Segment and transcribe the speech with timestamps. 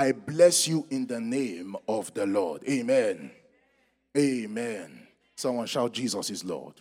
[0.00, 2.62] I bless you in the name of the Lord.
[2.66, 3.30] Amen.
[4.16, 5.06] Amen.
[5.36, 6.72] Someone shout, Jesus is Lord.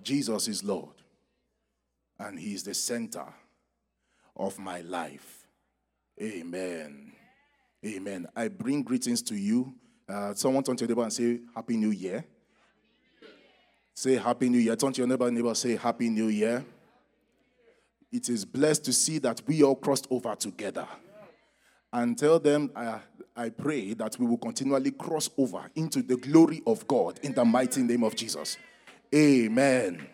[0.00, 0.94] Jesus is Lord.
[2.20, 3.24] And He is the center
[4.36, 5.44] of my life.
[6.22, 7.10] Amen.
[7.84, 8.28] Amen.
[8.36, 9.74] I bring greetings to you.
[10.08, 12.24] Uh, someone turn to your neighbor and say, Happy New Year.
[13.96, 14.76] Say Happy New Year.
[14.76, 16.64] Turn to your neighbor, neighbor, say Happy New Year.
[18.12, 20.86] It is blessed to see that we all crossed over together.
[21.92, 23.00] And tell them, I,
[23.34, 27.44] I pray that we will continually cross over into the glory of God in the
[27.44, 28.58] mighty name of Jesus.
[29.14, 30.06] Amen.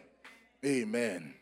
[0.64, 1.34] Amen.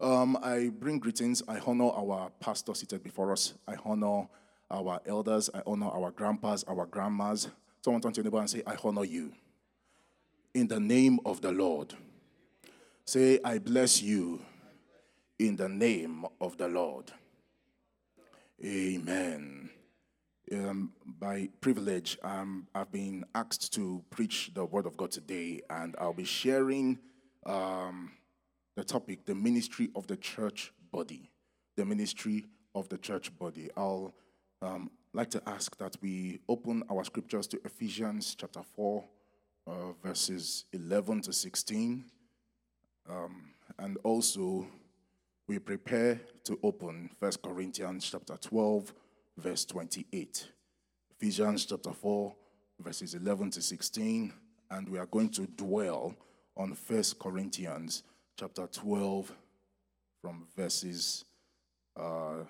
[0.00, 1.42] Um, I bring greetings.
[1.46, 3.54] I honor our pastor seated before us.
[3.66, 4.28] I honor
[4.70, 5.50] our elders.
[5.52, 7.48] I honor our grandpas, our grandmas.
[7.82, 9.32] Someone turn to your neighbor and say, I honor you
[10.54, 11.94] in the name of the Lord.
[13.04, 14.40] Say, I bless you
[15.38, 17.10] in the name of the Lord.
[18.62, 19.70] Amen.
[20.52, 25.94] Um, by privilege, um, I've been asked to preach the Word of God today, and
[25.98, 26.98] I'll be sharing
[27.46, 28.12] um,
[28.76, 31.30] the topic the ministry of the church body.
[31.76, 33.70] The ministry of the church body.
[33.78, 34.12] I'll
[34.60, 39.02] um, like to ask that we open our scriptures to Ephesians chapter 4
[39.66, 42.04] uh, verses 11 to 16.
[43.08, 44.66] Um, and also,
[45.50, 48.94] we prepare to open First Corinthians chapter 12,
[49.36, 50.46] verse 28.
[51.10, 52.32] Ephesians chapter 4,
[52.78, 54.32] verses 11 to 16.
[54.70, 56.14] And we are going to dwell
[56.56, 58.04] on First Corinthians
[58.38, 59.32] chapter 12,
[60.22, 61.24] from verses
[61.96, 62.44] uh,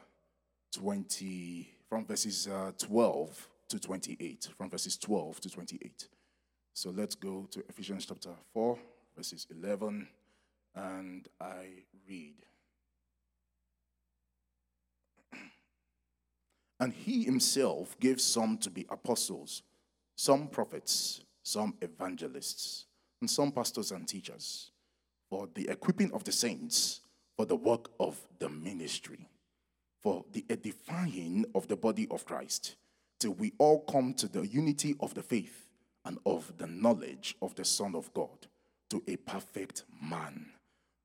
[0.75, 4.49] 20, from verses uh, 12 to 28.
[4.59, 6.07] From verses 12 to 28.
[6.75, 8.79] So let's go to Ephesians chapter 4,
[9.17, 10.07] verses 11,
[10.75, 11.65] and I
[12.07, 12.35] read.
[16.81, 19.63] And he himself gave some to be apostles,
[20.17, 22.87] some prophets, some evangelists,
[23.21, 24.71] and some pastors and teachers
[25.29, 27.03] for the equipping of the saints
[27.37, 29.29] for the work of the ministry,
[30.03, 32.77] for the edifying of the body of Christ,
[33.19, 35.69] till we all come to the unity of the faith
[36.05, 38.47] and of the knowledge of the Son of God
[38.91, 40.47] to a perfect man,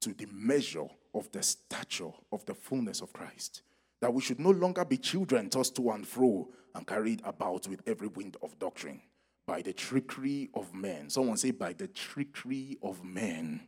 [0.01, 3.61] to the measure of the stature of the fullness of Christ,
[4.01, 7.81] that we should no longer be children tossed to and fro and carried about with
[7.87, 9.01] every wind of doctrine
[9.47, 11.09] by the trickery of men.
[11.09, 13.61] Someone say, by the trickery of men.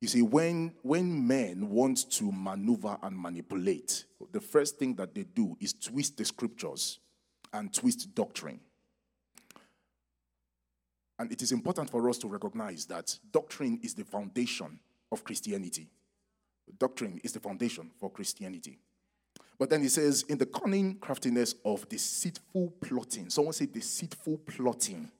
[0.00, 5.24] You see, when, when men want to maneuver and manipulate, the first thing that they
[5.24, 7.00] do is twist the scriptures
[7.52, 8.60] and twist doctrine.
[11.18, 14.78] And it is important for us to recognize that doctrine is the foundation
[15.10, 15.88] of Christianity.
[16.78, 18.78] Doctrine is the foundation for Christianity.
[19.58, 25.10] But then he says, in the cunning craftiness of deceitful plotting, someone say deceitful plotting.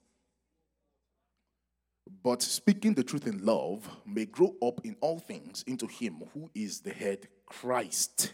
[2.23, 6.51] But speaking the truth in love may grow up in all things into him who
[6.55, 8.33] is the head, Christ,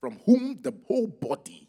[0.00, 1.68] from whom the whole body,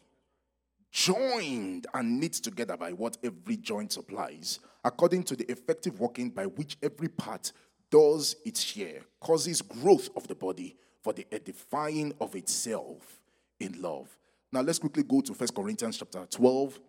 [0.90, 6.46] joined and knit together by what every joint supplies, according to the effective working by
[6.46, 7.52] which every part
[7.90, 13.20] does its share, causes growth of the body for the edifying of itself
[13.60, 14.08] in love.
[14.52, 16.80] Now let's quickly go to 1 Corinthians chapter 12.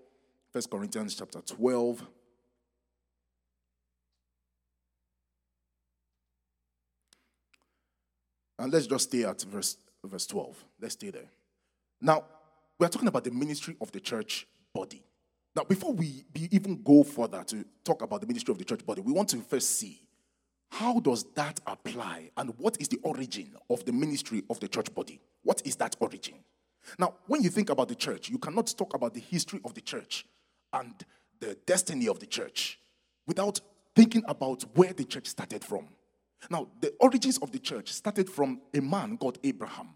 [0.51, 2.03] 1 Corinthians chapter 12.
[8.59, 10.65] And let's just stay at verse, verse 12.
[10.81, 11.29] Let's stay there.
[12.01, 12.23] Now,
[12.79, 15.03] we're talking about the ministry of the church body.
[15.55, 19.01] Now, before we even go further to talk about the ministry of the church body,
[19.01, 20.06] we want to first see
[20.69, 24.93] how does that apply and what is the origin of the ministry of the church
[24.93, 25.19] body?
[25.43, 26.35] What is that origin?
[26.99, 29.81] Now, when you think about the church, you cannot talk about the history of the
[29.81, 30.25] church
[30.73, 30.93] and
[31.39, 32.79] the destiny of the church
[33.25, 33.59] without
[33.95, 35.87] thinking about where the church started from.
[36.49, 39.89] Now, the origins of the church started from a man called Abraham.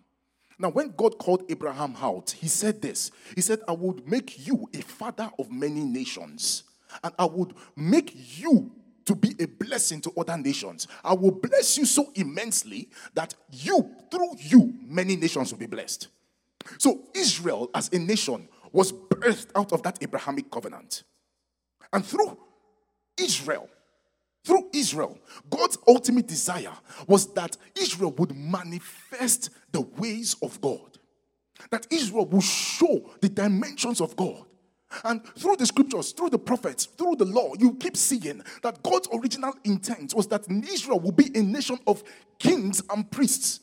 [0.57, 4.67] Now, when God called Abraham out, he said this He said, I would make you
[4.73, 6.63] a father of many nations,
[7.03, 8.71] and I would make you
[9.05, 10.87] to be a blessing to other nations.
[11.03, 16.07] I will bless you so immensely that you, through you, many nations will be blessed.
[16.77, 21.03] So, Israel as a nation was birthed out of that Abrahamic covenant.
[21.91, 22.37] And through
[23.17, 23.67] Israel,
[24.43, 25.19] through Israel,
[25.49, 26.73] God's ultimate desire
[27.07, 30.97] was that Israel would manifest the ways of God,
[31.69, 34.45] that Israel would show the dimensions of God.
[35.03, 39.07] And through the scriptures, through the prophets, through the law, you keep seeing that God's
[39.13, 42.03] original intent was that Israel will be a nation of
[42.39, 43.61] kings and priests.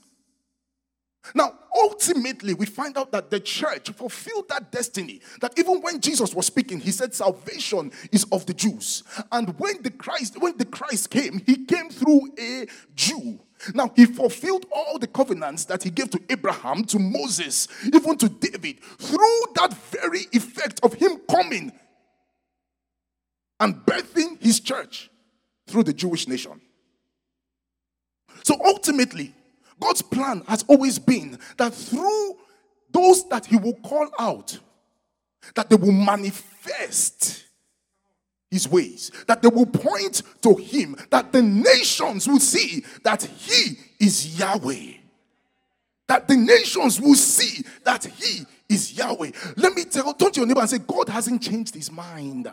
[1.35, 5.21] Now, ultimately, we find out that the church fulfilled that destiny.
[5.41, 9.03] That even when Jesus was speaking, he said, Salvation is of the Jews.
[9.31, 13.41] And when the Christ, when the Christ came, he came through a Jew.
[13.75, 18.28] Now, he fulfilled all the covenants that he gave to Abraham, to Moses, even to
[18.28, 21.72] David, through that very effect of him coming
[23.60, 25.10] and birthing his church
[25.66, 26.60] through the Jewish nation.
[28.44, 29.34] So ultimately,
[29.81, 32.37] God's plan has always been that through
[32.90, 34.58] those that He will call out,
[35.55, 37.44] that they will manifest
[38.50, 43.79] His ways, that they will point to Him, that the nations will see that He
[44.00, 44.95] is Yahweh.
[46.06, 49.33] That the nations will see that He is Yahweh.
[49.56, 52.50] Let me tell, you, don't your neighbor and say, God hasn't changed His mind.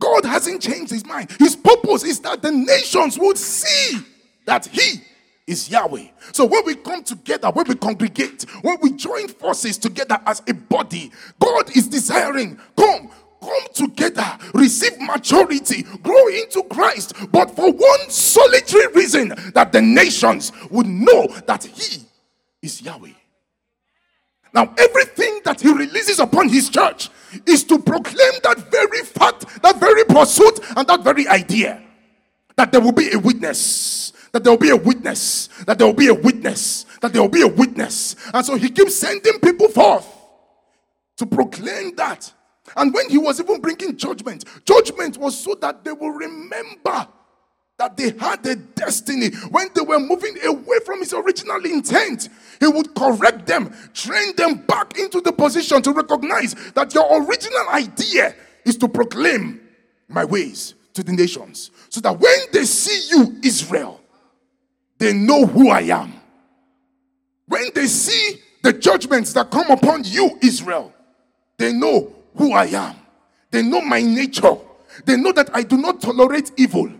[0.00, 1.30] God hasn't changed His mind.
[1.38, 3.98] His purpose is that the nations would see
[4.46, 5.02] that He
[5.46, 6.06] is Yahweh.
[6.32, 10.54] So when we come together, when we congregate, when we join forces together as a
[10.54, 13.10] body, God is desiring, come,
[13.44, 20.52] come together, receive maturity, grow into Christ, but for one solitary reason that the nations
[20.70, 22.04] would know that He
[22.62, 23.10] is Yahweh.
[24.54, 27.10] Now, everything that He releases upon His church
[27.46, 31.82] is to proclaim that very fact, that very pursuit, and that very idea
[32.56, 35.94] that there will be a witness that there will be a witness, that there will
[35.94, 38.16] be a witness, that there will be a witness.
[38.34, 40.12] And so he keeps sending people forth
[41.18, 42.32] to proclaim that.
[42.76, 47.08] And when he was even bringing judgment, judgment was so that they will remember
[47.78, 49.30] that they had a destiny.
[49.50, 52.28] When they were moving away from his original intent,
[52.60, 57.68] he would correct them, train them back into the position to recognize that your original
[57.70, 58.34] idea
[58.64, 59.60] is to proclaim
[60.08, 61.70] my ways to the nations.
[61.88, 64.00] So that when they see you, Israel,
[64.98, 66.12] they know who I am.
[67.46, 70.92] When they see the judgments that come upon you, Israel,
[71.58, 72.96] they know who I am.
[73.50, 74.56] They know my nature.
[75.04, 76.90] They know that I do not tolerate evil.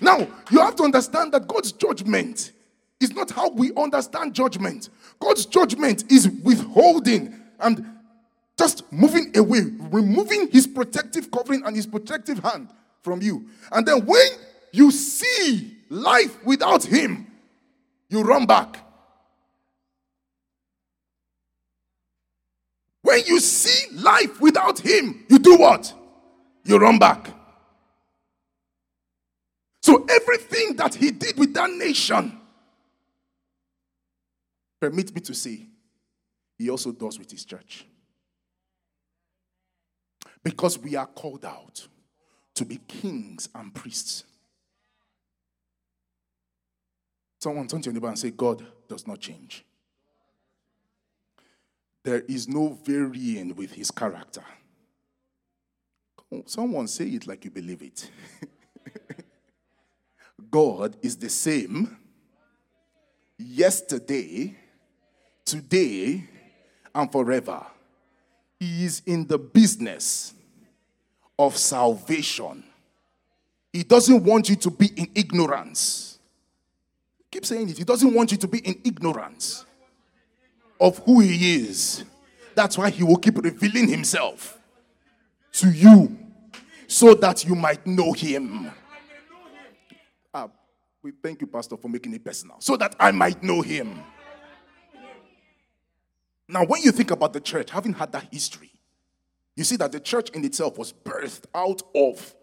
[0.00, 2.52] Now, you have to understand that God's judgment
[3.00, 4.88] is not how we understand judgment.
[5.20, 7.84] God's judgment is withholding and
[8.56, 12.68] just moving away, removing his protective covering and his protective hand
[13.02, 13.48] from you.
[13.70, 14.28] And then when
[14.72, 17.26] you see life without him,
[18.08, 18.84] you run back.
[23.02, 25.92] When you see life without Him, you do what?
[26.64, 27.30] You run back.
[29.82, 32.38] So everything that He did with that nation,
[34.80, 35.66] permit me to say,
[36.58, 37.86] He also does with His church.
[40.42, 41.86] Because we are called out
[42.54, 44.24] to be kings and priests.
[47.40, 49.64] Someone turn to your neighbor and say, God does not change.
[52.08, 54.40] There is no varying with his character.
[56.46, 58.10] Someone say it like you believe it.
[60.50, 61.98] God is the same
[63.36, 64.56] yesterday,
[65.44, 66.24] today,
[66.94, 67.66] and forever.
[68.58, 70.32] He is in the business
[71.38, 72.64] of salvation.
[73.70, 76.18] He doesn't want you to be in ignorance.
[77.30, 77.76] Keep saying it.
[77.76, 79.66] He doesn't want you to be in ignorance
[80.80, 82.04] of who he is.
[82.54, 84.58] That's why he will keep revealing himself
[85.52, 86.16] to you
[86.86, 88.70] so that you might know him.
[90.32, 90.48] Uh,
[91.02, 92.56] we thank you, Pastor, for making it personal.
[92.60, 94.00] So that I might know him.
[96.48, 98.72] Now, when you think about the church, having had that history,
[99.54, 102.34] you see that the church in itself was birthed out of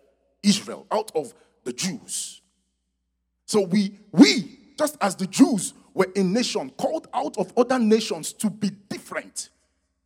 [0.44, 1.34] Israel, out of
[1.64, 2.42] the Jews.
[3.46, 8.34] So we we just as the Jews were a nation called out of other nations
[8.34, 9.50] to be different,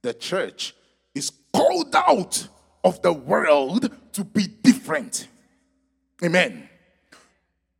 [0.01, 0.74] the church
[1.13, 2.48] is called out
[2.84, 5.27] of the world to be different.
[6.24, 6.69] Amen.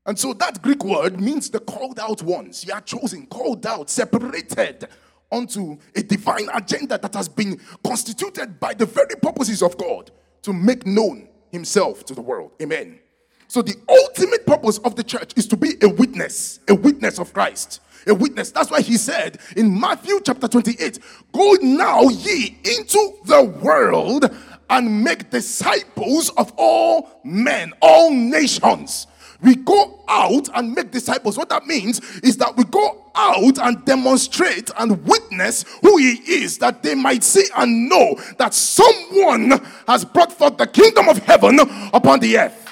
[0.06, 2.66] And so that Greek word means the called out ones.
[2.66, 4.88] You are chosen, called out, separated
[5.32, 10.10] onto a divine agenda that has been constituted by the very purposes of God
[10.42, 12.52] to make known himself to the world.
[12.62, 13.00] Amen.
[13.48, 17.34] So the ultimate purpose of the church is to be a witness, a witness of
[17.34, 17.82] Christ.
[18.08, 18.52] A witness.
[18.52, 21.00] That's why he said in Matthew chapter 28
[21.32, 24.34] Go now ye into the world
[24.70, 29.08] and make disciples of all men, all nations.
[29.42, 31.38] We go out and make disciples.
[31.38, 36.58] What that means is that we go out and demonstrate and witness who he is,
[36.58, 39.52] that they might see and know that someone
[39.88, 41.60] has brought forth the kingdom of heaven
[41.94, 42.69] upon the earth.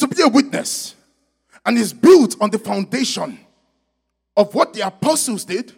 [0.00, 0.94] To be a witness
[1.64, 3.38] and is built on the foundation
[4.36, 5.72] of what the apostles did,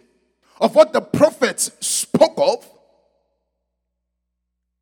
[0.60, 2.68] of what the prophets spoke of,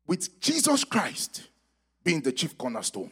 [0.07, 1.47] with Jesus Christ
[2.03, 3.11] being the chief cornerstone.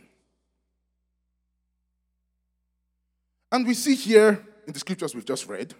[3.52, 5.74] And we see here in the scriptures we've just read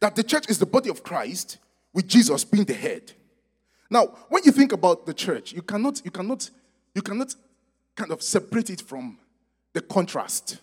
[0.00, 1.58] that the church is the body of Christ
[1.92, 3.12] with Jesus being the head.
[3.90, 6.48] Now, when you think about the church, you cannot, you cannot,
[6.94, 7.34] you cannot
[7.94, 9.18] kind of separate it from
[9.72, 10.58] the contrast,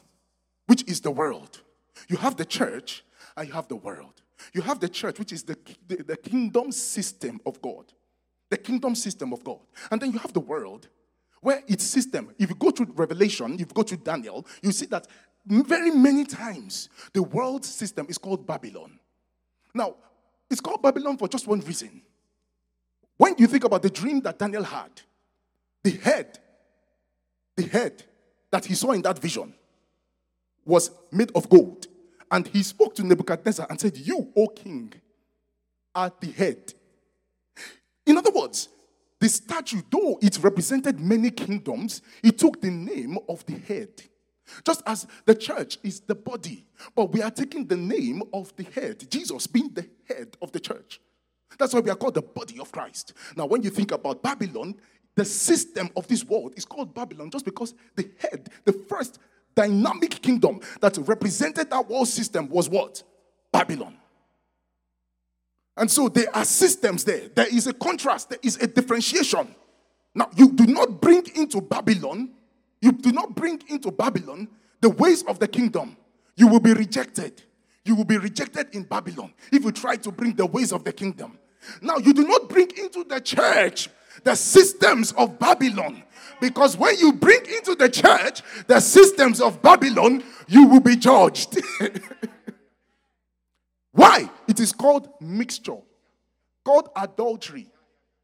[0.67, 1.61] which is the world.
[2.07, 3.03] You have the church
[3.35, 4.21] and you have the world.
[4.53, 7.91] You have the church, which is the, the, the kingdom system of God.
[8.49, 9.59] The kingdom system of God.
[9.91, 10.87] And then you have the world,
[11.41, 14.87] where its system, if you go to Revelation, if you go to Daniel, you see
[14.87, 15.07] that
[15.45, 18.99] very many times the world system is called Babylon.
[19.73, 19.95] Now,
[20.49, 22.01] it's called Babylon for just one reason.
[23.17, 25.01] When you think about the dream that Daniel had,
[25.83, 26.39] the head,
[27.55, 28.03] the head
[28.51, 29.53] that he saw in that vision
[30.65, 31.88] was made of gold.
[32.32, 34.94] And he spoke to Nebuchadnezzar and said, You, O king,
[35.96, 36.74] are the head.
[38.06, 38.70] In other words,
[39.20, 43.89] the statue, though it represented many kingdoms, it took the name of the head.
[44.65, 46.65] Just as the church is the body,
[46.96, 50.60] but we are taking the name of the head, Jesus being the head of the
[50.60, 51.00] church.
[51.58, 53.13] That's why we are called the body of Christ.
[53.36, 54.75] Now, when you think about Babylon,
[55.19, 59.19] the system of this world is called Babylon just because the head, the first
[59.55, 63.03] dynamic kingdom that represented that world system was what?
[63.51, 63.97] Babylon.
[65.77, 67.29] And so there are systems there.
[67.29, 69.55] There is a contrast, there is a differentiation.
[70.15, 72.31] Now, you do not bring into Babylon
[72.81, 74.47] you do not bring into Babylon
[74.81, 75.97] the ways of the kingdom,
[76.35, 77.43] you will be rejected.
[77.83, 80.93] You will be rejected in Babylon if you try to bring the ways of the
[80.93, 81.38] kingdom.
[81.81, 83.89] Now, you do not bring into the church
[84.23, 86.03] the systems of Babylon.
[86.41, 91.57] Because when you bring into the church the systems of Babylon, you will be judged.
[93.91, 94.29] Why?
[94.47, 95.77] It is called mixture,
[96.63, 97.67] called adultery.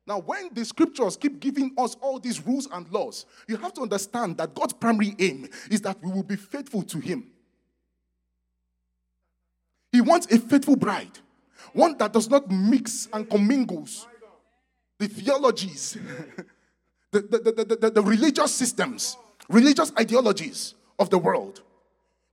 [0.07, 3.81] Now, when the scriptures keep giving us all these rules and laws, you have to
[3.81, 7.31] understand that God's primary aim is that we will be faithful to Him.
[9.91, 11.19] He wants a faithful bride,
[11.73, 14.07] one that does not mix and commingles
[14.99, 15.97] the theologies,
[17.11, 19.17] the, the, the, the, the religious systems,
[19.49, 21.61] religious ideologies of the world.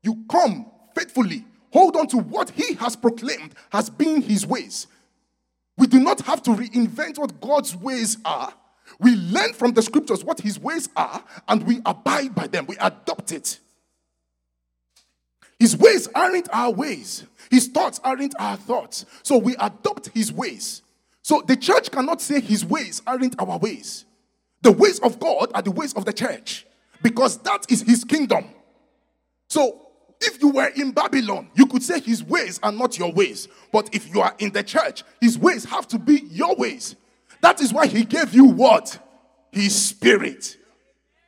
[0.03, 4.87] You come faithfully, hold on to what He has proclaimed has been His ways.
[5.77, 8.53] We do not have to reinvent what God's ways are.
[8.99, 12.67] We learn from the scriptures what his ways are and we abide by them.
[12.67, 13.59] We adopt it.
[15.59, 19.07] His ways aren't our ways, his thoughts aren't our thoughts.
[19.23, 20.83] So we adopt his ways.
[21.23, 24.05] So the church cannot say his ways aren't our ways.
[24.63, 26.67] The ways of God are the ways of the church
[27.03, 28.45] because that is his kingdom.
[29.49, 29.81] So
[30.21, 33.49] if you were in Babylon, you could say his ways are not your ways.
[33.73, 36.97] But if you are in the church, his ways have to be your ways.
[37.41, 38.99] That is why he gave you what?
[39.51, 40.57] His spirit.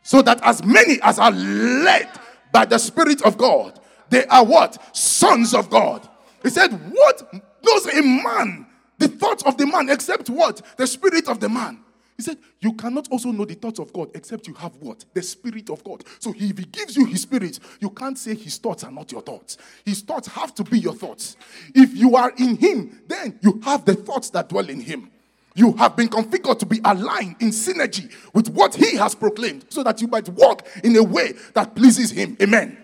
[0.02, 2.08] So that as many as are led
[2.52, 4.96] by the spirit of God, they are what?
[4.96, 6.08] Sons of God.
[6.42, 7.32] He said, What
[7.64, 8.66] knows a man?
[8.98, 10.62] The thoughts of the man, except what?
[10.76, 11.84] The spirit of the man.
[12.16, 15.04] He said, You cannot also know the thoughts of God except you have what?
[15.14, 16.04] The Spirit of God.
[16.20, 19.22] So if He gives you His Spirit, you can't say His thoughts are not your
[19.22, 19.58] thoughts.
[19.84, 21.36] His thoughts have to be your thoughts.
[21.74, 25.10] If you are in Him, then you have the thoughts that dwell in Him.
[25.56, 29.82] You have been configured to be aligned in synergy with what He has proclaimed so
[29.82, 32.36] that you might walk in a way that pleases Him.
[32.40, 32.78] Amen.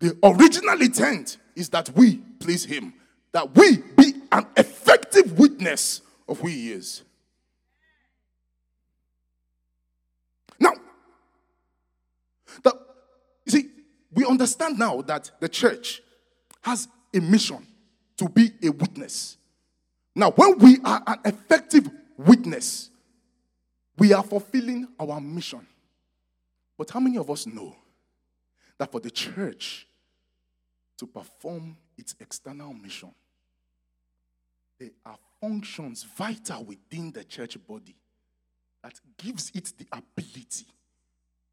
[0.00, 2.94] The original intent is that we please Him,
[3.34, 7.02] that we be an effective witness of who He is.
[10.58, 10.72] Now,
[12.62, 12.74] that,
[13.44, 13.68] you see,
[14.12, 16.00] we understand now that the church
[16.62, 17.66] has a mission
[18.18, 19.36] to be a witness.
[20.14, 22.90] Now, when we are an effective witness,
[23.98, 25.66] we are fulfilling our mission.
[26.78, 27.74] But how many of us know
[28.78, 29.88] that for the church
[30.98, 33.12] to perform its external mission,
[34.84, 37.96] there are functions vital within the church body
[38.82, 40.66] that gives it the ability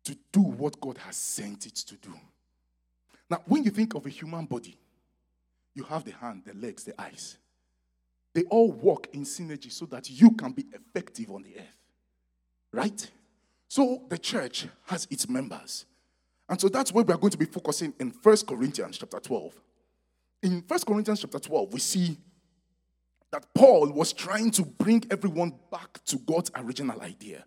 [0.03, 2.13] to do what God has sent it to do.
[3.29, 4.77] Now, when you think of a human body,
[5.73, 7.37] you have the hand, the legs, the eyes.
[8.33, 11.77] They all work in synergy so that you can be effective on the earth.
[12.73, 13.09] Right?
[13.69, 15.85] So the church has its members.
[16.49, 19.53] And so that's where we are going to be focusing in First Corinthians chapter 12.
[20.43, 22.17] In First Corinthians chapter 12, we see
[23.31, 27.45] that Paul was trying to bring everyone back to God's original idea.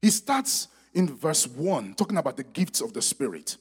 [0.00, 3.56] He starts in verse 1, talking about the gifts of the Spirit.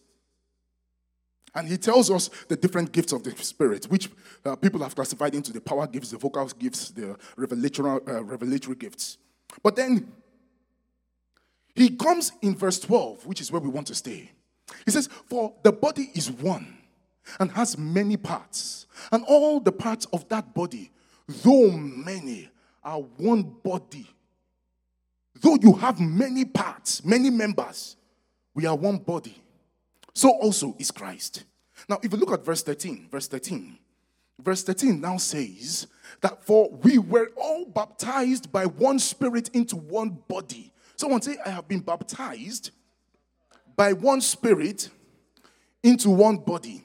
[1.54, 4.10] And he tells us the different gifts of the Spirit, which
[4.46, 8.76] uh, people have classified into the power gifts, the vocal gifts, the revelatory, uh, revelatory
[8.76, 9.18] gifts.
[9.64, 10.12] But then
[11.76, 14.32] he comes in verse 12, which is where we want to stay.
[14.86, 16.78] He says, For the body is one
[17.40, 20.92] and has many parts, and all the parts of that body,
[21.44, 22.50] though many,
[22.84, 24.08] are one body.
[25.42, 27.96] Though you have many parts, many members,
[28.54, 29.36] we are one body.
[30.14, 31.44] So also is Christ.
[31.88, 33.78] Now, if you look at verse 13, verse 13,
[34.40, 35.88] verse 13 now says
[36.22, 40.72] that for we were all baptized by one spirit into one body.
[40.96, 42.72] Someone say, I have been baptized
[43.76, 44.90] by one spirit
[45.82, 46.84] into one body.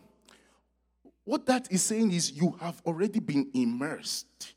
[1.27, 4.55] What that is saying is you have already been immersed.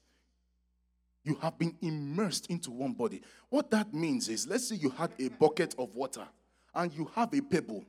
[1.23, 3.23] You have been immersed into one body.
[3.49, 6.27] What that means is, let's say you had a bucket of water
[6.75, 7.83] and you have a pebble.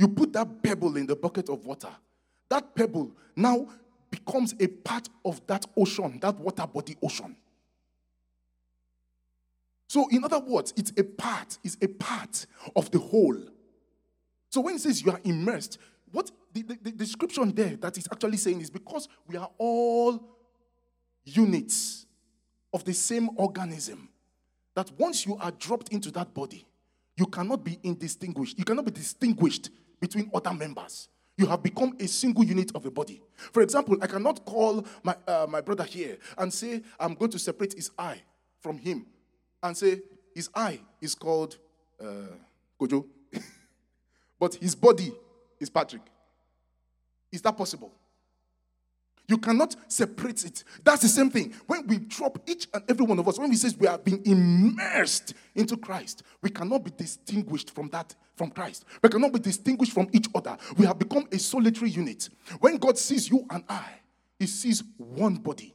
[0.00, 1.90] You put that pebble in the bucket of water.
[2.48, 3.68] That pebble now
[4.10, 7.36] becomes a part of that ocean, that water body ocean.
[9.86, 13.38] So, in other words, it's a part, it's a part of the whole.
[14.50, 15.78] So, when it says you are immersed,
[16.14, 20.22] what the, the, the description there that is actually saying is because we are all
[21.24, 22.06] units
[22.72, 24.08] of the same organism,
[24.76, 26.64] that once you are dropped into that body,
[27.16, 28.56] you cannot be indistinguished.
[28.56, 31.08] You cannot be distinguished between other members.
[31.36, 33.20] You have become a single unit of a body.
[33.52, 37.40] For example, I cannot call my, uh, my brother here and say, I'm going to
[37.40, 38.22] separate his eye
[38.60, 39.06] from him
[39.64, 40.00] and say,
[40.32, 41.58] his eye is called
[42.00, 42.36] uh,
[42.80, 43.04] Gojo,
[44.38, 45.12] but his body
[45.64, 46.02] is Patrick.
[47.32, 47.92] Is that possible?
[49.26, 50.64] You cannot separate it.
[50.84, 51.54] That's the same thing.
[51.66, 54.22] When we drop each and every one of us, when we say we are being
[54.26, 58.84] immersed into Christ, we cannot be distinguished from that, from Christ.
[59.02, 60.58] We cannot be distinguished from each other.
[60.76, 62.28] We have become a solitary unit.
[62.60, 63.86] When God sees you and I,
[64.38, 65.74] He sees one body.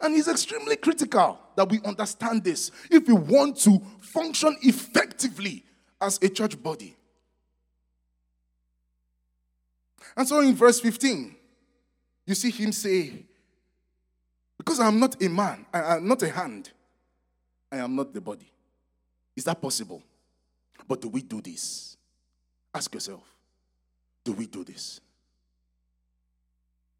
[0.00, 5.64] And it's extremely critical that we understand this if we want to function effectively
[6.00, 6.94] as a church body.
[10.16, 11.34] And so in verse 15,
[12.26, 13.24] you see him say,
[14.56, 16.70] Because I'm not a man, I am not a hand,
[17.70, 18.50] I am not the body.
[19.36, 20.02] Is that possible?
[20.88, 21.96] But do we do this?
[22.74, 23.24] Ask yourself,
[24.24, 25.00] do we do this?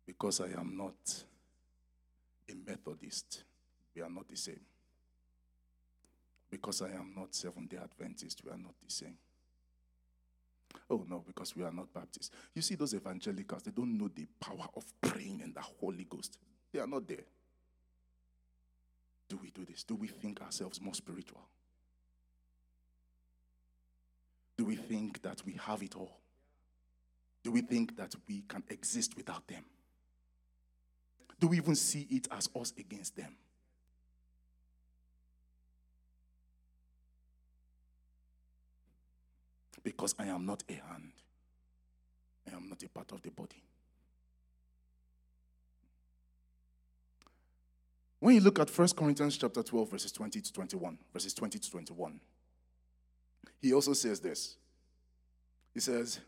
[0.06, 0.94] Because I am not
[2.48, 3.42] a Methodist,
[3.94, 4.60] we are not the same.
[6.56, 9.18] Because I am not Seventh day Adventist, we are not the same.
[10.88, 12.30] Oh, no, because we are not Baptists.
[12.54, 16.38] You see, those evangelicals, they don't know the power of praying and the Holy Ghost.
[16.72, 17.26] They are not there.
[19.28, 19.84] Do we do this?
[19.84, 21.42] Do we think ourselves more spiritual?
[24.56, 26.16] Do we think that we have it all?
[27.44, 29.64] Do we think that we can exist without them?
[31.38, 33.36] Do we even see it as us against them?
[39.86, 41.12] Because I am not a hand.
[42.50, 43.62] I am not a part of the body.
[48.18, 51.70] When you look at 1 Corinthians chapter 12, verses 20 to 21, verses 20 to
[51.70, 52.18] 21,
[53.62, 54.56] he also says this.
[55.72, 56.18] He says,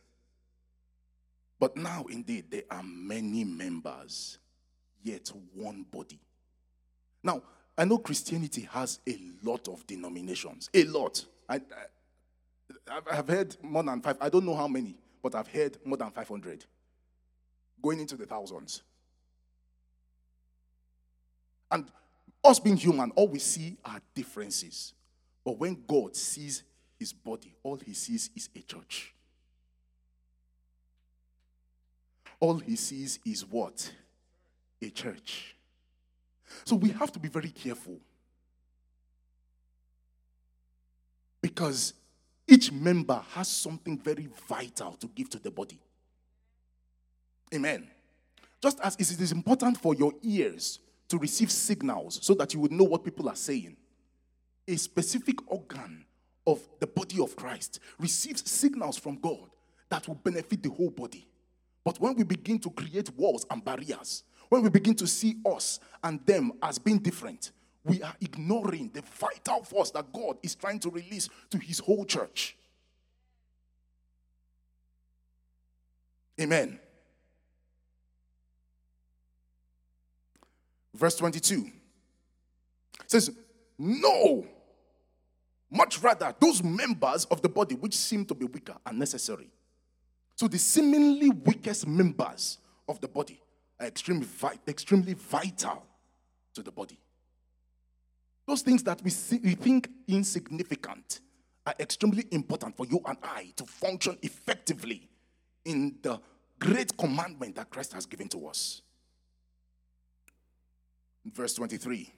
[1.58, 4.38] But now indeed there are many members,
[5.02, 6.20] yet one body.
[7.24, 7.42] Now,
[7.76, 11.24] I know Christianity has a lot of denominations, a lot.
[11.48, 11.60] I, I,
[13.10, 14.16] I've heard more than five.
[14.20, 16.64] I don't know how many, but I've heard more than 500.
[17.82, 18.82] Going into the thousands.
[21.70, 21.86] And
[22.44, 24.94] us being human, all we see are differences.
[25.44, 26.62] But when God sees
[26.98, 29.14] his body, all he sees is a church.
[32.40, 33.90] All he sees is what?
[34.82, 35.56] A church.
[36.64, 37.98] So we have to be very careful.
[41.40, 41.94] Because
[42.48, 45.78] each member has something very vital to give to the body.
[47.54, 47.86] Amen.
[48.60, 52.72] Just as it is important for your ears to receive signals so that you would
[52.72, 53.76] know what people are saying,
[54.66, 56.04] a specific organ
[56.46, 59.50] of the body of Christ receives signals from God
[59.90, 61.26] that will benefit the whole body.
[61.84, 65.80] But when we begin to create walls and barriers, when we begin to see us
[66.02, 67.52] and them as being different,
[67.88, 72.04] we are ignoring the vital force that God is trying to release to his whole
[72.04, 72.56] church.
[76.40, 76.78] Amen.
[80.94, 81.70] Verse 22
[83.06, 83.30] says,
[83.78, 84.44] No,
[85.70, 89.50] Much rather, those members of the body which seem to be weaker are necessary.
[90.34, 93.40] So the seemingly weakest members of the body
[93.78, 94.26] are extremely,
[94.66, 95.84] extremely vital
[96.54, 96.98] to the body.
[98.48, 101.20] Those things that we, see, we think insignificant
[101.66, 105.06] are extremely important for you and I to function effectively
[105.66, 106.18] in the
[106.58, 108.80] great commandment that Christ has given to us.
[111.26, 112.10] Verse 23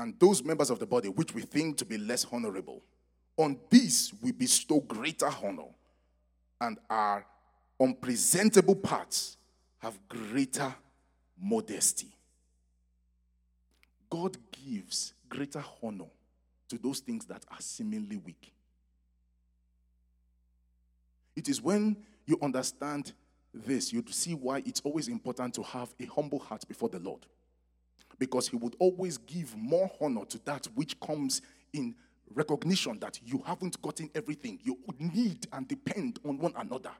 [0.00, 2.82] And those members of the body which we think to be less honorable,
[3.38, 5.72] on these we bestow greater honor,
[6.60, 7.24] and our
[7.80, 9.38] unpresentable parts
[9.78, 10.74] have greater
[11.40, 12.14] modesty.
[14.14, 16.06] God gives greater honor
[16.68, 18.52] to those things that are seemingly weak.
[21.34, 23.12] It is when you understand
[23.52, 27.26] this, you see why it's always important to have a humble heart before the Lord.
[28.16, 31.96] Because He would always give more honor to that which comes in
[32.32, 34.60] recognition that you haven't gotten everything.
[34.62, 36.92] You need and depend on one another.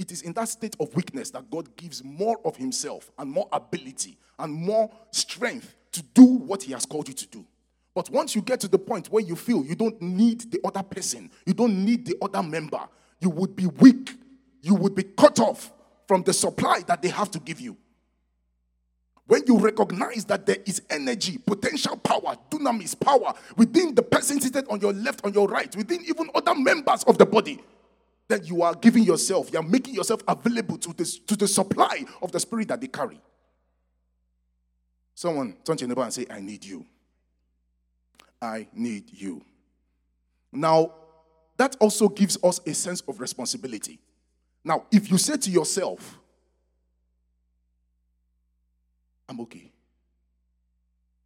[0.00, 3.46] It is in that state of weakness that God gives more of Himself and more
[3.52, 7.44] ability and more strength to do what He has called you to do.
[7.94, 10.82] But once you get to the point where you feel you don't need the other
[10.82, 12.80] person, you don't need the other member,
[13.20, 14.14] you would be weak.
[14.62, 15.70] You would be cut off
[16.08, 17.76] from the supply that they have to give you.
[19.26, 24.66] When you recognize that there is energy, potential power, dunamis power within the person seated
[24.70, 27.60] on your left, on your right, within even other members of the body,
[28.30, 32.04] that you are giving yourself, you are making yourself available to, this, to the supply
[32.22, 33.20] of the spirit that they carry.
[35.14, 36.86] Someone turn to your neighbor and say, I need you.
[38.40, 39.42] I need you.
[40.50, 40.94] Now,
[41.56, 43.98] that also gives us a sense of responsibility.
[44.64, 46.18] Now, if you say to yourself,
[49.28, 49.70] I'm okay,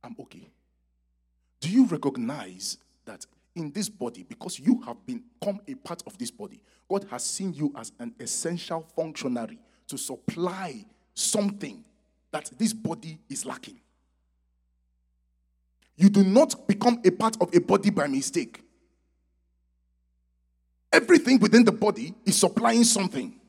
[0.02, 0.50] I'm okay,
[1.60, 6.30] do you recognize that in this body, because you have become a part of this
[6.30, 11.84] body, God has seen you as an essential functionary to supply something
[12.32, 13.80] that this body is lacking?
[15.96, 18.60] You do not become a part of a body by mistake.
[20.92, 23.40] Everything within the body is supplying something.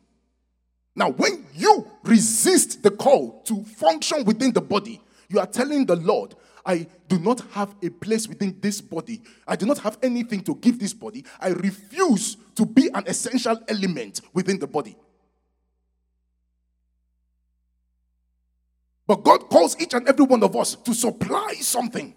[0.96, 5.96] Now, when you resist the call to function within the body, you are telling the
[5.96, 9.22] Lord, I do not have a place within this body.
[9.48, 11.24] I do not have anything to give this body.
[11.40, 14.98] I refuse to be an essential element within the body.
[19.08, 22.16] But God calls each and every one of us to supply something.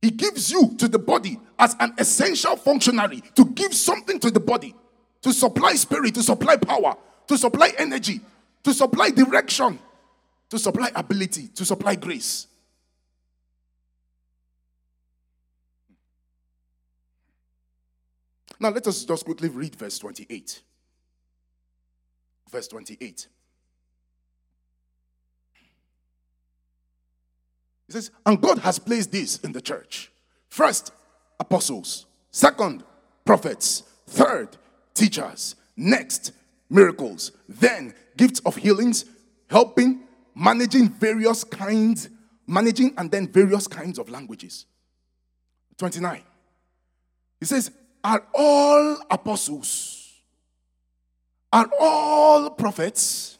[0.00, 4.38] He gives you to the body as an essential functionary to give something to the
[4.38, 4.74] body,
[5.22, 6.94] to supply spirit, to supply power,
[7.26, 8.20] to supply energy,
[8.62, 9.78] to supply direction,
[10.54, 12.46] to supply ability, to supply grace.
[18.60, 20.62] Now, let us just quickly read verse 28.
[22.52, 23.26] Verse 28.
[27.88, 30.12] He says, and God has placed this in the church.
[30.50, 30.92] First,
[31.40, 32.06] apostles.
[32.30, 32.84] Second,
[33.24, 33.82] prophets.
[34.06, 34.56] Third,
[34.94, 35.56] teachers.
[35.76, 36.30] Next,
[36.70, 37.32] miracles.
[37.48, 39.04] Then, gifts of healings,
[39.50, 42.08] helping, managing various kinds,
[42.46, 44.66] managing and then various kinds of languages.
[45.78, 46.22] 29.
[47.40, 47.70] He says,
[48.02, 50.12] Are all apostles?
[51.52, 53.38] Are all prophets?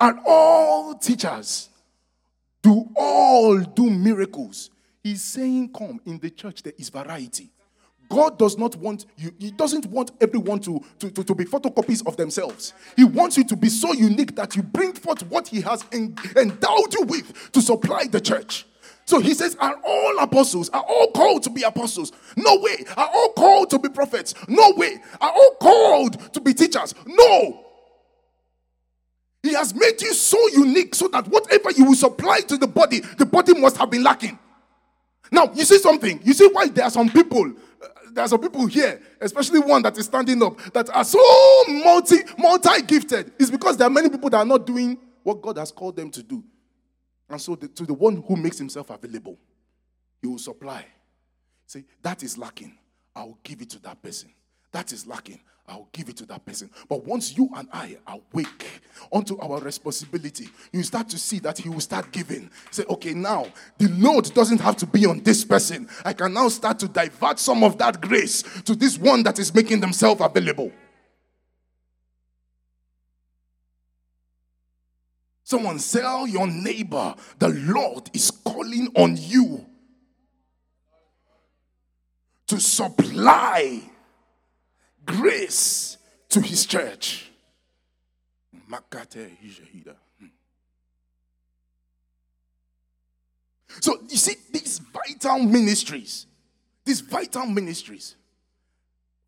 [0.00, 1.70] Are all teachers?
[2.64, 4.70] do all do miracles.
[5.02, 7.50] He's saying, Come, in the church there is variety.
[8.08, 12.06] God does not want you, He doesn't want everyone to, to, to, to, be photocopies
[12.06, 12.74] of themselves.
[12.96, 16.94] He wants you to be so unique that you bring forth what He has endowed
[16.94, 18.66] you with to supply the church.
[19.06, 22.12] So he says, Are all apostles, are all called to be apostles?
[22.36, 22.84] No way.
[22.96, 24.34] Are all called to be prophets?
[24.48, 24.98] No way.
[25.20, 26.94] Are all called to be teachers?
[27.06, 27.60] No.
[29.42, 33.00] He has made you so unique so that whatever you will supply to the body,
[33.00, 34.38] the body must have been lacking.
[35.30, 36.20] Now, you see something.
[36.22, 39.82] You see why there are some people, uh, there are some people here, especially one
[39.82, 41.18] that is standing up, that are so
[41.68, 43.32] multi multi gifted.
[43.38, 46.10] It's because there are many people that are not doing what God has called them
[46.10, 46.44] to do.
[47.28, 49.38] And so, the, to the one who makes himself available,
[50.20, 50.84] he will supply.
[51.66, 52.76] Say, that is lacking.
[53.16, 54.30] I will give it to that person.
[54.72, 55.40] That is lacking.
[55.66, 56.70] I'll give it to that person.
[56.88, 61.70] But once you and I awake onto our responsibility, you start to see that he
[61.70, 62.50] will start giving.
[62.70, 63.46] Say, okay, now
[63.78, 65.88] the load doesn't have to be on this person.
[66.04, 69.54] I can now start to divert some of that grace to this one that is
[69.54, 70.70] making themselves available.
[75.44, 79.64] Someone tell your neighbor, the Lord is calling on you
[82.48, 83.82] to supply
[85.04, 85.96] grace
[86.30, 87.30] to his church.
[90.18, 90.26] Hmm.
[93.80, 96.26] So you see, these vital ministries,
[96.84, 98.16] these vital ministries,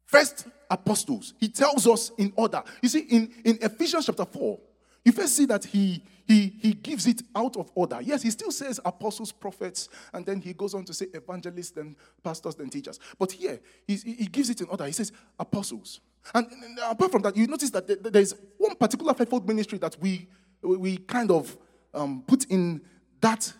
[0.05, 2.63] first apostles, he tells us in order.
[2.83, 4.59] You see, in, in Ephesians chapter 4,
[5.05, 7.99] you first see that he, he, he gives it out of order.
[8.03, 11.97] Yes, he still says apostles, prophets, and then he goes on to say evangelists, then
[12.23, 12.99] pastors, then teachers.
[13.19, 14.87] But here, he, he gives it in order.
[14.87, 16.01] He says apostles.
[16.35, 16.49] And,
[16.85, 20.29] apart from that, you notice that there's one particular fivefold ministry that we,
[20.63, 21.57] we kind of
[21.95, 22.81] um, put in
[23.21, 23.53] that,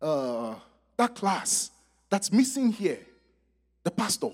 [0.00, 0.54] uh,
[0.96, 1.70] that class
[2.08, 2.98] that's missing here
[3.84, 4.30] the pastor.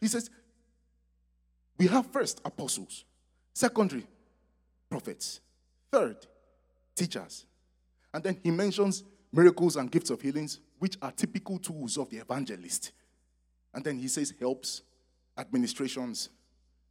[0.00, 0.30] He says,
[1.78, 3.04] we have first apostles,
[3.52, 4.06] secondary
[4.88, 5.40] prophets.
[5.90, 6.26] Third,
[6.96, 7.46] teachers.
[8.12, 12.16] And then he mentions miracles and gifts of healings, which are typical tools of the
[12.16, 12.92] evangelist.
[13.74, 14.82] And then he says helps,
[15.36, 16.30] administrations,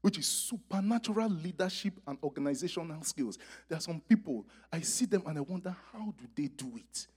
[0.01, 3.39] which is supernatural leadership and organizational skills.
[3.67, 7.07] There are some people, I see them and I wonder, how do they do it?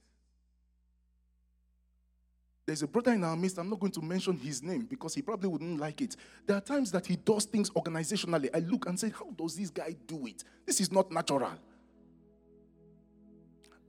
[2.65, 5.21] There's a brother in our midst, I'm not going to mention his name because he
[5.21, 6.15] probably wouldn't like it.
[6.45, 8.49] There are times that he does things organizationally.
[8.53, 10.43] I look and say, How does this guy do it?
[10.67, 11.57] This is not natural.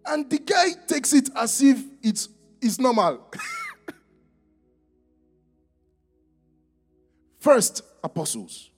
[0.07, 2.29] And the guy takes it as if it's,
[2.61, 3.31] it's normal.
[7.41, 8.71] First, apostles.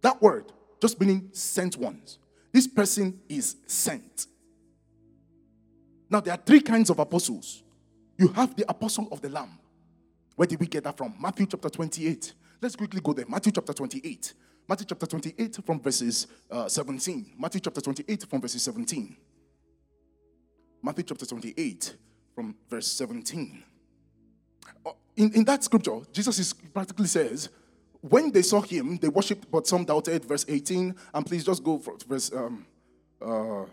[0.00, 2.18] That word, just meaning sent ones.
[2.52, 4.26] This person is sent.
[6.10, 7.62] Now, there are three kinds of apostles
[8.18, 9.58] you have the apostle of the Lamb.
[10.36, 11.14] Where did we get that from?
[11.20, 12.34] Matthew chapter 28.
[12.60, 13.24] Let's quickly go there.
[13.28, 14.34] Matthew chapter 28.
[14.68, 17.32] Matthew chapter 28 from verses uh, 17.
[17.38, 19.16] Matthew chapter 28 from verses 17.
[20.82, 21.96] Matthew chapter 28
[22.34, 23.62] from verse 17.
[24.84, 27.48] Uh, in, in that scripture, Jesus is practically says,
[28.00, 30.24] when they saw him, they worshipped, but some doubted.
[30.24, 30.94] Verse 18.
[31.14, 32.66] And please just go for verse um,
[33.24, 33.64] uh,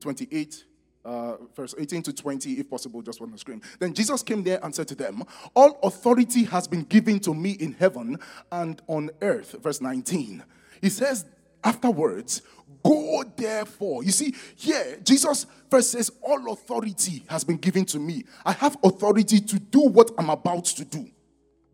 [0.00, 0.64] 28
[1.04, 3.62] uh, verse 18 to 20, if possible, just on the screen.
[3.78, 5.22] Then Jesus came there and said to them,
[5.54, 8.18] All authority has been given to me in heaven
[8.52, 9.56] and on earth.
[9.62, 10.42] Verse 19.
[10.80, 11.24] He says,
[11.64, 12.42] afterwards,
[12.82, 14.04] Go therefore.
[14.04, 18.24] You see, here, Jesus first says, All authority has been given to me.
[18.44, 21.08] I have authority to do what I'm about to do.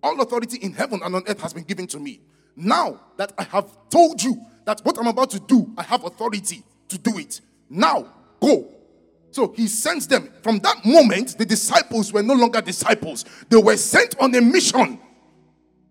[0.02, 2.20] All authority in heaven and on earth has been given to me.
[2.54, 6.62] Now that I have told you that what I'm about to do, I have authority
[6.88, 7.40] to do it.
[7.68, 8.06] Now,
[8.40, 8.76] go
[9.36, 10.30] so he sends them.
[10.42, 14.98] From that moment, the disciples were no longer disciples, they were sent on a mission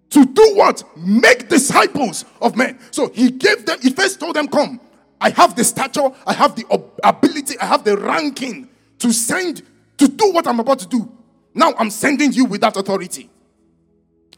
[0.09, 0.83] to do what?
[0.97, 2.79] Make disciples of men.
[2.89, 4.81] So he gave them, he first told them, Come,
[5.19, 6.65] I have the stature, I have the
[7.03, 9.63] ability, I have the ranking to send,
[9.97, 11.11] to do what I'm about to do.
[11.53, 13.29] Now I'm sending you with that authority.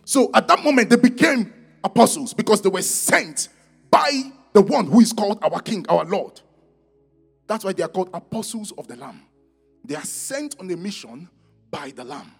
[0.05, 3.49] So at that moment, they became apostles because they were sent
[3.89, 6.41] by the one who is called our King, our Lord.
[7.47, 9.21] That's why they are called apostles of the Lamb.
[9.83, 11.29] They are sent on a mission
[11.71, 12.31] by the Lamb.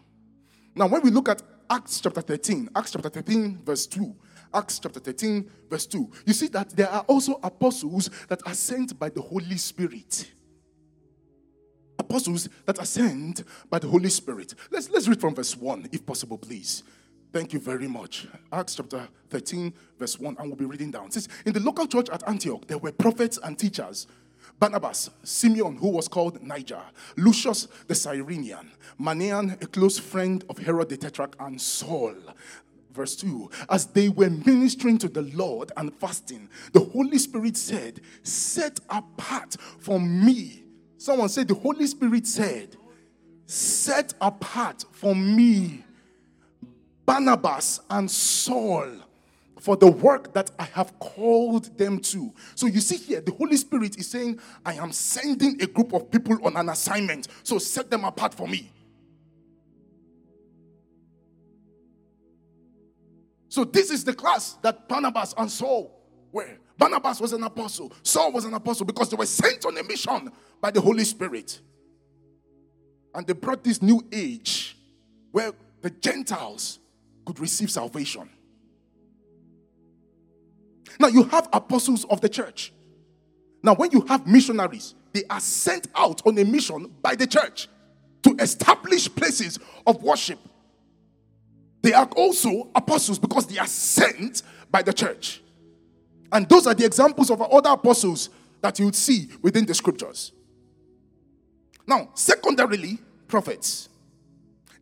[0.76, 4.15] Now, when we look at Acts chapter 13, Acts chapter 13, verse 2,
[4.57, 8.97] Acts chapter 13, verse 2, you see that there are also apostles that are sent
[8.97, 10.31] by the Holy Spirit.
[11.99, 14.55] Apostles that are sent by the Holy Spirit.
[14.71, 16.81] Let's, let's read from verse 1, if possible, please.
[17.31, 18.25] Thank you very much.
[18.51, 21.05] Acts chapter 13, verse 1, and we'll be reading down.
[21.05, 24.07] It says, In the local church at Antioch, there were prophets and teachers
[24.59, 26.81] Barnabas, Simeon, who was called Niger,
[27.15, 32.15] Lucius the Cyrenian, Manaen, a close friend of Herod the Tetrarch, and Saul.
[32.97, 38.01] Verse 2 As they were ministering to the Lord and fasting, the Holy Spirit said,
[38.23, 40.63] Set apart for me.
[40.97, 42.75] Someone said, The Holy Spirit said,
[43.45, 45.86] Set apart for me
[47.05, 48.89] Barnabas and Saul
[49.60, 52.33] for the work that I have called them to.
[52.55, 56.12] So you see here, the Holy Spirit is saying, I am sending a group of
[56.12, 57.27] people on an assignment.
[57.43, 58.71] So set them apart for me.
[63.57, 65.91] So this is the class that Barnabas and Saul
[66.31, 66.59] were.
[66.77, 70.31] Barnabas was an apostle, Saul was an apostle because they were sent on a mission
[70.61, 71.59] by the Holy Spirit.
[73.15, 74.77] And they brought this new age
[75.31, 76.77] where the Gentiles
[77.25, 78.29] could receive salvation.
[80.99, 82.71] Now you have apostles of the church.
[83.63, 87.69] Now, when you have missionaries, they are sent out on a mission by the church
[88.21, 90.37] to establish places of worship.
[91.81, 95.41] They are also apostles because they are sent by the church.
[96.31, 98.29] And those are the examples of other apostles
[98.61, 100.31] that you would see within the scriptures.
[101.85, 103.89] Now, secondarily, prophets.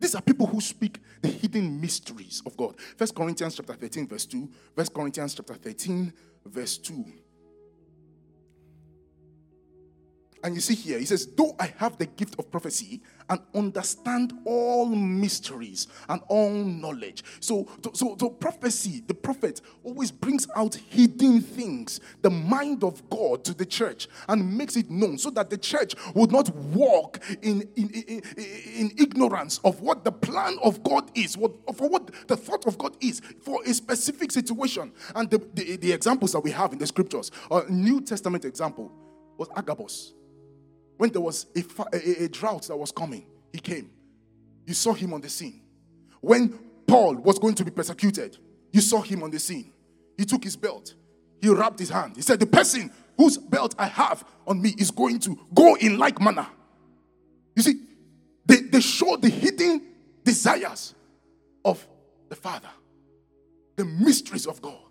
[0.00, 2.74] These are people who speak the hidden mysteries of God.
[2.96, 4.48] First Corinthians chapter 13, verse 2.
[4.74, 6.12] First Corinthians chapter 13,
[6.44, 7.04] verse 2.
[10.44, 14.32] And you see here, he says, Though I have the gift of prophecy and understand
[14.44, 17.24] all mysteries and all knowledge.
[17.40, 23.44] So, so, so prophecy, the prophet always brings out hidden things, the mind of God
[23.44, 27.62] to the church and makes it known so that the church would not walk in,
[27.74, 32.36] in, in, in ignorance of what the plan of God is, what, for what the
[32.36, 34.92] thought of God is for a specific situation.
[35.14, 38.92] And the, the, the examples that we have in the scriptures, a New Testament example
[39.38, 40.14] was Agabus
[40.96, 43.90] when there was a, a, a, drought that was coming, he came.
[44.66, 45.62] You saw him on the scene.
[46.20, 48.38] When Paul was going to be persecuted,
[48.72, 49.72] you saw him on the scene.
[50.16, 50.94] He took his belt,
[51.40, 52.16] he wrapped his hand.
[52.16, 55.98] He said, The person whose belt I have on me is going to go in
[55.98, 56.46] like manner.
[57.54, 57.80] You see,
[58.44, 59.82] they, they show the hidden
[60.24, 60.94] desires
[61.64, 61.86] of
[62.28, 62.68] the Father,
[63.76, 64.85] the mysteries of God.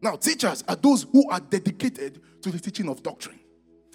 [0.00, 3.40] Now, teachers are those who are dedicated to the teaching of doctrine.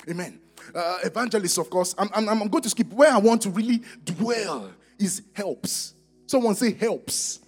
[0.09, 0.39] Amen.
[0.73, 2.91] Uh, evangelists, of course, I'm, I'm, I'm going to skip.
[2.91, 5.93] Where I want to really dwell is helps.
[6.27, 7.39] Someone say helps.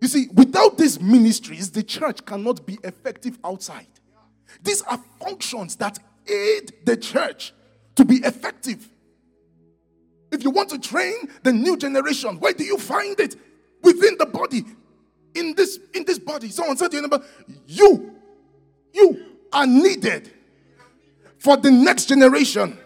[0.00, 3.86] You see, without these ministries, the church cannot be effective outside.
[4.62, 7.52] These are functions that aid the church
[7.96, 8.88] to be effective.
[10.30, 13.36] If you want to train the new generation, where do you find it?
[13.82, 14.64] Within the body
[15.34, 16.48] in this in this body.
[16.48, 17.24] Someone said to your neighbor,
[17.66, 18.14] you,
[18.92, 20.32] you are needed
[21.38, 22.78] for the next generation.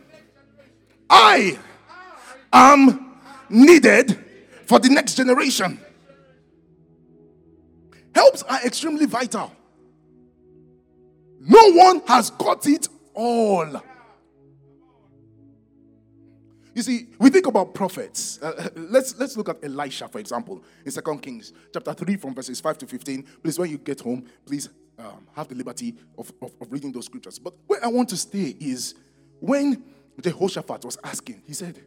[1.09, 1.59] I
[2.53, 4.19] am needed
[4.67, 5.81] for the next generation.
[8.15, 9.53] Helps are extremely vital.
[11.41, 13.83] No one has got it all.
[16.75, 18.41] You see, we think about prophets.
[18.41, 22.61] Uh, let's let's look at Elisha, for example, in Second Kings chapter three, from verses
[22.61, 23.25] five to fifteen.
[23.43, 27.05] Please, when you get home, please um, have the liberty of, of, of reading those
[27.07, 27.39] scriptures.
[27.39, 28.95] But where I want to stay is
[29.39, 29.85] when
[30.21, 31.79] Jehoshaphat was asking, he said,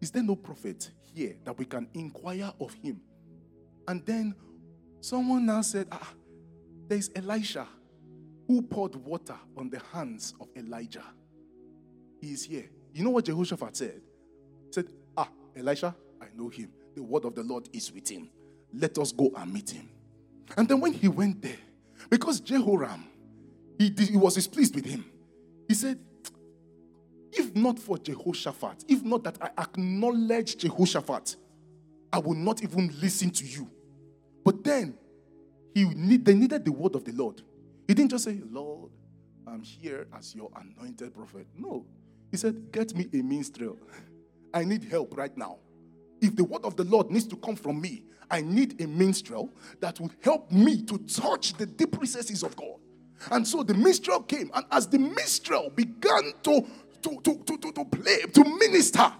[0.00, 3.00] "Is there no prophet here that we can inquire of him?"
[3.88, 4.36] And then
[5.00, 6.12] someone now said, "Ah,
[6.86, 7.66] there is Elisha,
[8.46, 11.02] who poured water on the hands of Elijah.
[12.20, 14.00] He is here." You know what Jehoshaphat said?
[14.66, 16.68] He said, Ah, Elisha, I know him.
[16.96, 18.28] The word of the Lord is with him.
[18.74, 19.88] Let us go and meet him.
[20.56, 21.58] And then when he went there,
[22.10, 23.04] because Jehoram,
[23.78, 25.04] he, did, he was displeased with him,
[25.68, 26.00] he said,
[27.30, 31.36] If not for Jehoshaphat, if not that I acknowledge Jehoshaphat,
[32.12, 33.70] I will not even listen to you.
[34.44, 34.98] But then
[35.72, 37.42] he need, they needed the word of the Lord.
[37.86, 38.90] He didn't just say, Lord,
[39.46, 41.46] I'm here as your anointed prophet.
[41.56, 41.86] No,
[42.30, 43.78] he said, Get me a minstrel.
[44.52, 45.58] I need help right now.
[46.20, 49.50] If the word of the Lord needs to come from me, I need a minstrel
[49.80, 52.78] that will help me to touch the deep recesses of God.
[53.30, 56.66] And so the minstrel came, and as the minstrel began to,
[57.02, 59.12] to, to, to, to, to play, to minister,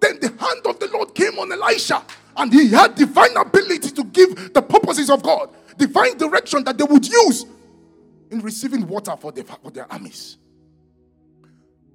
[0.00, 2.04] then the hand of the Lord came on Elisha,
[2.36, 6.84] and he had divine ability to give the purposes of God, divine direction that they
[6.84, 7.46] would use
[8.30, 10.38] in receiving water for their, for their armies.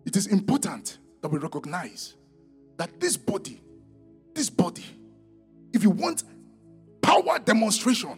[0.09, 2.15] It is important that we recognize
[2.77, 3.61] that this body,
[4.33, 4.83] this body,
[5.71, 6.23] if you want
[6.99, 8.17] power demonstration,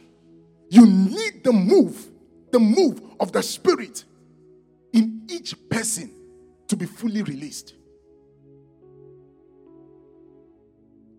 [0.70, 2.10] you need the move,
[2.50, 4.06] the move of the Spirit
[4.94, 6.14] in each person
[6.70, 7.74] to be fully released.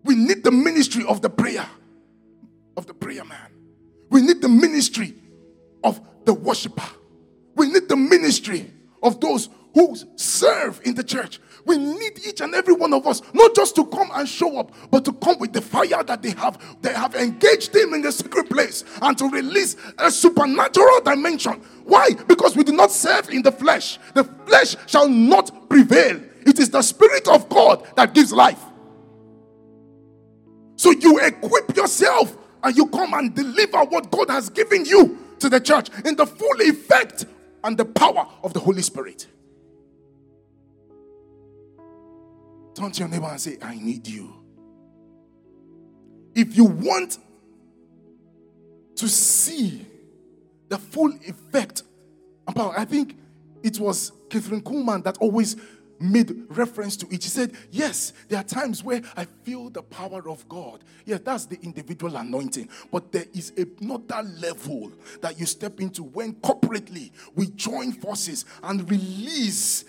[0.03, 1.67] We need the ministry of the prayer,
[2.75, 3.51] of the prayer man.
[4.09, 5.13] We need the ministry
[5.83, 6.89] of the worshiper.
[7.55, 8.71] We need the ministry
[9.03, 11.39] of those who serve in the church.
[11.65, 14.71] We need each and every one of us, not just to come and show up,
[14.91, 16.61] but to come with the fire that they have.
[16.81, 21.53] They have engaged him in the secret place and to release a supernatural dimension.
[21.85, 22.09] Why?
[22.27, 23.97] Because we do not serve in the flesh.
[24.13, 26.21] The flesh shall not prevail.
[26.45, 28.59] It is the Spirit of God that gives life.
[30.75, 35.49] So you equip yourself and you come and deliver what God has given you to
[35.49, 37.25] the church in the full effect
[37.63, 39.27] and the power of the Holy Spirit.
[42.73, 44.33] Turn to your neighbor and say, I need you.
[46.35, 47.19] If you want
[48.95, 49.85] to see
[50.69, 51.83] the full effect
[52.47, 53.17] and power, I think
[53.61, 55.55] it was Kathryn Kuhlman that always
[55.99, 57.23] made reference to it.
[57.23, 60.83] He said, Yes, there are times where I feel the power of God.
[61.05, 62.69] Yes, that's the individual anointing.
[62.91, 68.89] But there is another level that you step into when corporately we join forces and
[68.89, 69.85] release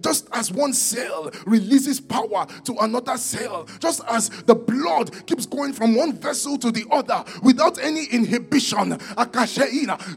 [0.00, 5.72] Just as one cell releases power to another cell, just as the blood keeps going
[5.72, 8.98] from one vessel to the other without any inhibition,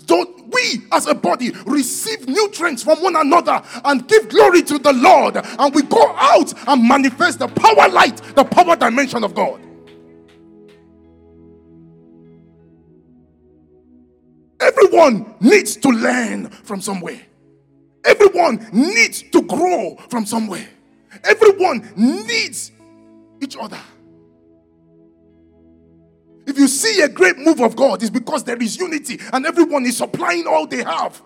[0.05, 4.93] don't we as a body receive nutrients from one another and give glory to the
[4.93, 9.61] Lord, and we go out and manifest the power light, the power dimension of God.
[14.61, 17.21] Everyone needs to learn from somewhere.
[18.05, 20.67] Everyone needs to grow from somewhere.
[21.23, 22.71] Everyone needs
[23.41, 23.79] each other.
[26.45, 29.85] If you see a great move of God, it's because there is unity and everyone
[29.85, 31.21] is supplying all they have.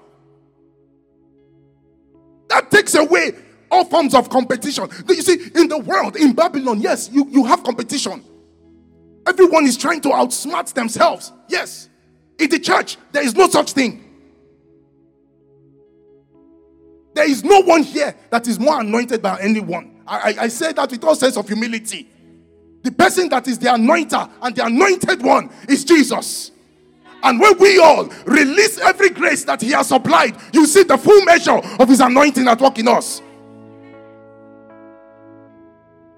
[2.49, 3.33] That takes away
[3.71, 4.89] all forms of competition.
[5.07, 8.23] You see, in the world, in Babylon, yes, you, you have competition.
[9.25, 11.31] Everyone is trying to outsmart themselves.
[11.47, 11.89] Yes.
[12.37, 14.02] In the church, there is no such thing.
[17.13, 20.01] There is no one here that is more anointed by anyone.
[20.07, 22.09] I, I, I say that with all sense of humility.
[22.81, 26.51] The person that is the anointer and the anointed one is Jesus.
[27.23, 31.21] And when we all release every grace that He has supplied, you see the full
[31.23, 33.21] measure of His anointing at work in us.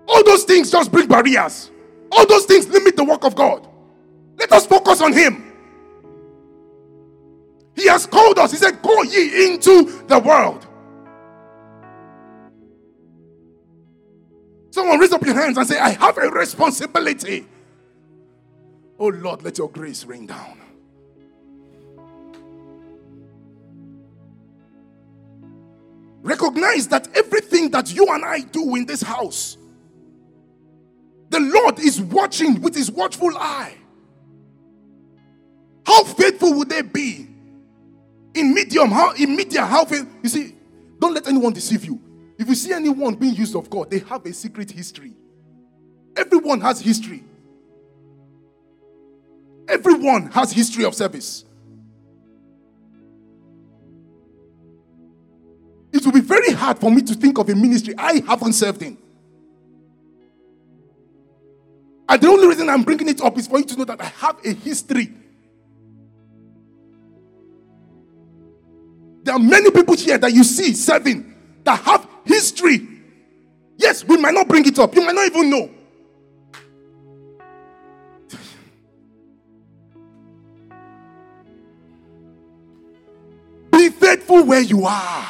[0.08, 1.70] All those things just bring barriers,
[2.12, 3.68] all those things limit the work of God.
[4.38, 5.54] Let us focus on Him.
[7.76, 10.66] He has called us, He said, Go ye into the world.
[14.76, 17.48] Someone raise up your hands and say, I have a responsibility.
[19.00, 20.60] Oh Lord, let your grace rain down.
[26.24, 29.56] Recognize that everything that you and I do in this house,
[31.30, 33.76] the Lord is watching with his watchful eye.
[35.86, 37.30] How faithful would they be?
[38.34, 40.12] In medium, how in media, how faithful?
[40.22, 40.54] You see,
[41.00, 42.05] don't let anyone deceive you.
[42.38, 45.14] If you see anyone being used of God, they have a secret history.
[46.16, 47.24] Everyone has history.
[49.68, 51.46] Everyone has history of service.
[55.92, 58.82] It will be very hard for me to think of a ministry I haven't served
[58.82, 58.98] in.
[62.08, 64.06] And the only reason I'm bringing it up is for you to know that I
[64.06, 65.12] have a history.
[69.24, 71.34] There are many people here that you see serving
[71.64, 72.88] that have history.
[73.78, 74.96] Yes, we might not bring it up.
[74.96, 75.70] You might not even know.
[83.72, 85.28] Be faithful where you are.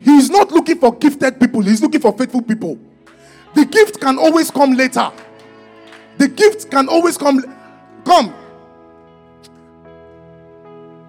[0.00, 2.78] He's not looking for gifted people, he's looking for faithful people.
[3.54, 5.10] The gift can always come later.
[6.18, 7.42] The gift can always come.
[8.04, 8.34] Come.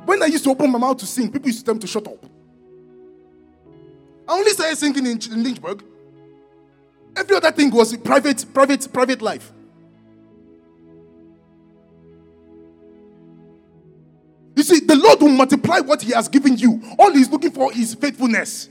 [0.05, 1.88] When I used to open my mouth to sing, people used to tell me to
[1.88, 2.25] shut up.
[4.28, 5.84] I only started singing in, in Lynchburg.
[7.15, 9.51] Every other thing was private, private, private life.
[14.55, 16.82] You see, the Lord will multiply what He has given you.
[16.99, 18.69] All He's looking for is faithfulness.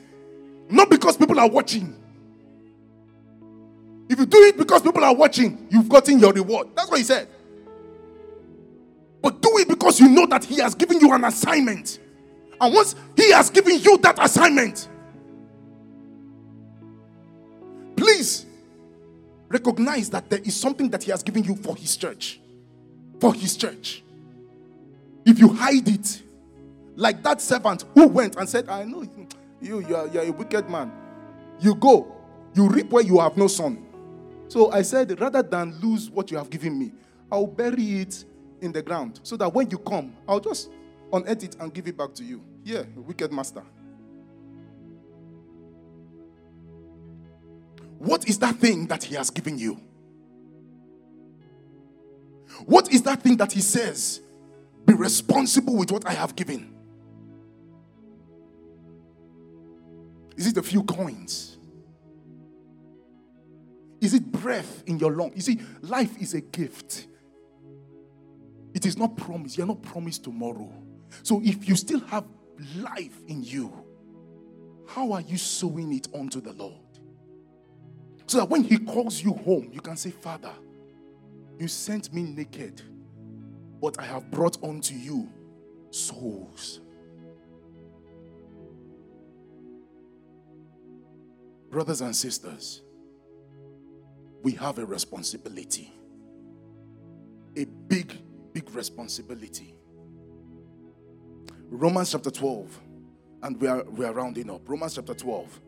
[0.69, 1.95] Not because people are watching.
[4.09, 6.69] If you do it because people are watching, you've gotten your reward.
[6.75, 7.29] That's what He said.
[9.23, 12.01] But do it because you know that He has given you an assignment.
[12.61, 14.89] And once He has given you that assignment,
[19.49, 22.41] recognize that there is something that He has given you for His church.
[23.21, 24.03] For His church.
[25.25, 26.23] If you hide it,
[26.95, 29.03] like that servant who went and said, I know
[29.61, 30.93] you, you are, you are a wicked man.
[31.61, 32.15] You go,
[32.55, 33.85] you reap where you have no son.
[34.49, 36.93] So I said, rather than lose what you have given me,
[37.31, 38.25] I'll bury it
[38.61, 40.71] in the ground so that when you come, I'll just
[41.13, 42.43] unearth it and give it back to you.
[42.65, 43.63] Yeah, wicked master.
[47.99, 49.81] What is that thing that He has given you?
[52.65, 54.21] What is that thing that He says?
[54.85, 56.73] Be responsible with what I have given.
[60.37, 61.57] Is it a few coins?
[64.01, 65.33] Is it breath in your lung?
[65.35, 67.07] You see, life is a gift.
[68.75, 69.57] It is not promised.
[69.57, 70.71] You're not promised tomorrow.
[71.23, 72.25] So if you still have
[72.77, 73.73] life in you,
[74.87, 76.86] how are you sowing it onto the Lord?
[78.27, 80.53] So that when He calls you home, you can say, Father,
[81.59, 82.83] you sent me naked,
[83.81, 85.29] but I have brought unto you
[85.91, 86.81] souls.
[91.71, 92.83] Brothers and sisters,
[94.43, 95.93] we have a responsibility.
[97.57, 98.19] A big,
[98.53, 99.75] big responsibility.
[101.69, 102.81] Romans chapter 12,
[103.43, 104.69] And we are, we are rounding up.
[104.69, 105.61] Romans chapter 12.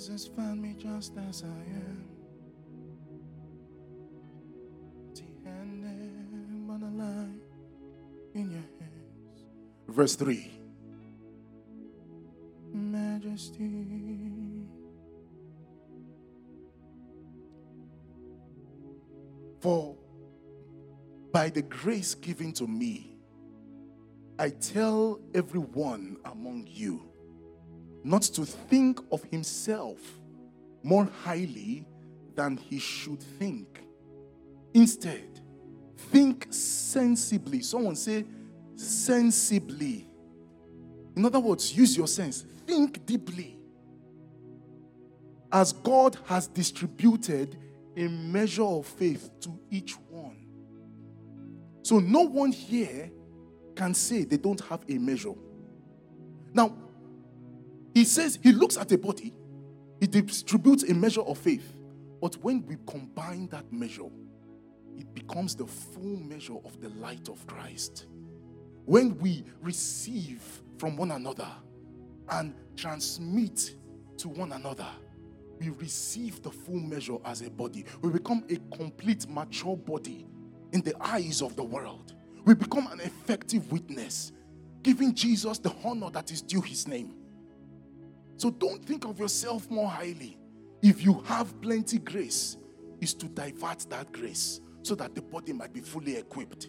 [0.00, 2.06] Jesus found me just as I am.
[9.88, 10.50] Verse 3.
[12.72, 13.84] Majesty.
[19.60, 19.98] For
[21.30, 23.18] by the grace given to me,
[24.38, 27.09] I tell everyone among you
[28.02, 29.98] not to think of himself
[30.82, 31.86] more highly
[32.34, 33.84] than he should think.
[34.72, 35.40] Instead,
[35.96, 37.60] think sensibly.
[37.60, 38.24] Someone say,
[38.76, 40.08] sensibly.
[41.16, 42.44] In other words, use your sense.
[42.66, 43.58] Think deeply.
[45.52, 47.56] As God has distributed
[47.96, 50.36] a measure of faith to each one.
[51.82, 53.10] So no one here
[53.74, 55.34] can say they don't have a measure.
[56.52, 56.72] Now,
[58.00, 59.34] he says he looks at a body,
[60.00, 61.76] he distributes a measure of faith.
[62.18, 64.08] But when we combine that measure,
[64.96, 68.06] it becomes the full measure of the light of Christ.
[68.86, 70.42] When we receive
[70.78, 71.48] from one another
[72.30, 73.74] and transmit
[74.16, 74.88] to one another,
[75.58, 77.84] we receive the full measure as a body.
[78.00, 80.26] We become a complete, mature body
[80.72, 82.14] in the eyes of the world.
[82.46, 84.32] We become an effective witness,
[84.82, 87.16] giving Jesus the honor that is due his name.
[88.40, 90.38] So don't think of yourself more highly.
[90.80, 92.56] If you have plenty grace,
[93.02, 96.68] is to divert that grace so that the body might be fully equipped.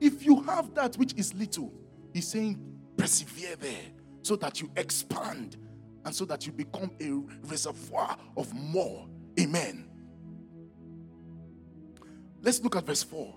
[0.00, 1.72] If you have that which is little,
[2.14, 2.60] he's saying
[2.96, 3.82] persevere there
[4.22, 5.56] so that you expand
[6.04, 7.10] and so that you become a
[7.48, 9.08] reservoir of more.
[9.40, 9.90] Amen.
[12.40, 13.34] Let's look at verse 4.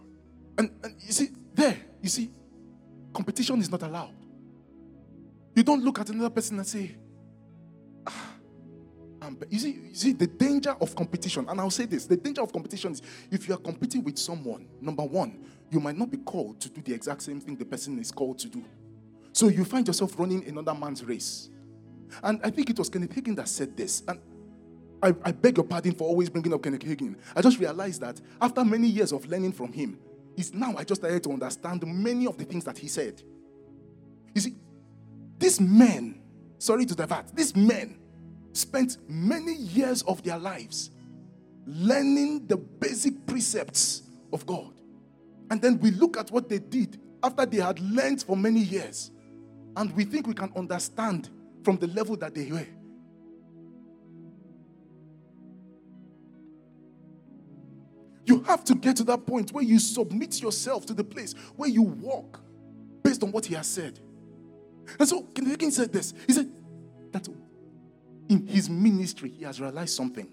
[0.60, 2.30] And, and you see, there, you see,
[3.14, 4.14] competition is not allowed.
[5.56, 6.98] You don't look at another person and say,
[9.24, 12.42] Um, you see, you see, the danger of competition, and I'll say this the danger
[12.42, 13.02] of competition is
[13.32, 16.82] if you are competing with someone, number one, you might not be called to do
[16.82, 18.64] the exact same thing the person is called to do.
[19.32, 21.50] So you find yourself running another man's race.
[22.22, 24.04] And I think it was Kenneth Hagin that said this.
[24.08, 24.20] And
[25.02, 27.16] I, I beg your pardon for always bringing up Kenneth Hagin.
[27.34, 29.98] I just realized that after many years of learning from him,
[30.36, 33.22] is now I just started to understand many of the things that he said.
[34.36, 34.56] You see,
[35.40, 36.22] these men,
[36.58, 38.00] sorry to divert, these men
[38.54, 40.92] spent many years of their lives
[41.66, 44.74] learning the basic precepts of God.
[45.50, 49.12] And then we look at what they did after they had learned for many years.
[49.76, 51.30] And we think we can understand
[51.64, 52.68] from the level that they were.
[58.26, 61.70] You have to get to that point where you submit yourself to the place where
[61.70, 62.40] you walk
[63.04, 64.00] based on what he has said.
[65.00, 66.14] And so Hagin said this.
[66.26, 66.50] He said
[67.12, 67.28] that
[68.30, 70.28] in his ministry, he has realized something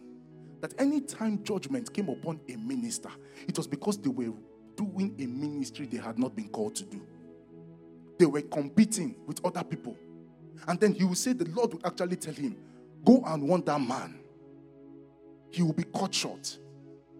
[0.60, 3.10] that any time judgment came upon a minister,
[3.48, 4.32] it was because they were
[4.76, 7.00] doing a ministry they had not been called to do.
[8.18, 9.96] They were competing with other people.
[10.68, 12.56] And then he will say, The Lord would actually tell him,
[13.04, 14.20] Go and warn that man.
[15.50, 16.58] He will be cut short.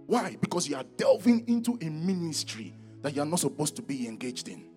[0.07, 0.37] Why?
[0.41, 4.49] Because you are delving into a ministry that you are not supposed to be engaged
[4.49, 4.70] in.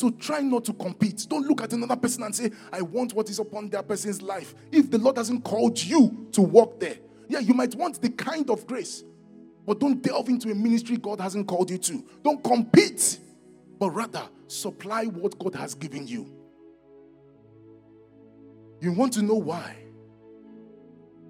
[0.00, 1.26] So try not to compete.
[1.28, 4.54] Don't look at another person and say, I want what is upon that person's life.
[4.72, 6.96] If the Lord hasn't called you to walk there,
[7.28, 9.04] yeah, you might want the kind of grace,
[9.66, 12.02] but don't delve into a ministry God hasn't called you to.
[12.24, 13.18] Don't compete,
[13.78, 16.34] but rather supply what God has given you.
[18.80, 19.76] You want to know why?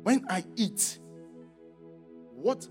[0.04, 1.00] When I eat,
[2.36, 2.68] what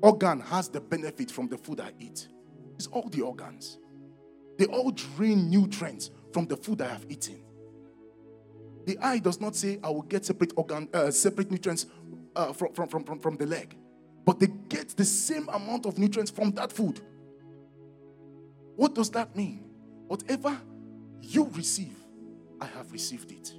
[0.00, 2.28] organ has the benefit from the food I eat?
[2.76, 3.76] It's all the organs.
[4.58, 7.40] They all drain nutrients from the food I have eaten.
[8.84, 11.86] The eye does not say, I will get separate organ, uh, separate nutrients
[12.34, 13.76] uh, from, from, from, from the leg.
[14.24, 17.00] But they get the same amount of nutrients from that food.
[18.76, 19.64] What does that mean?
[20.08, 20.60] Whatever
[21.22, 21.96] you receive,
[22.60, 23.52] I have received it.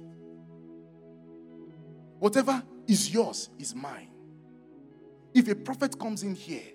[2.18, 4.10] Whatever is yours is mine.
[5.32, 6.74] If a prophet comes in here,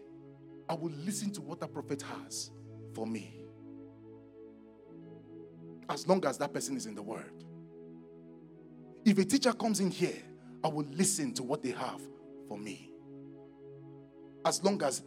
[0.67, 2.49] I will listen to what that prophet has
[2.93, 3.34] for me
[5.89, 7.31] as long as that person is in the word.
[9.05, 10.21] If a teacher comes in here,
[10.63, 12.01] I will listen to what they have
[12.47, 12.91] for me.
[14.43, 15.03] As long as